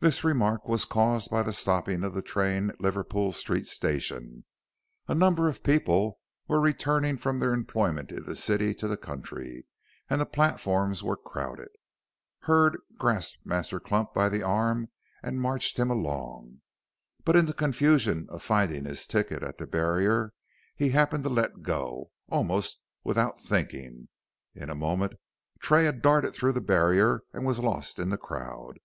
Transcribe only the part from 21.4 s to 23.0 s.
go, almost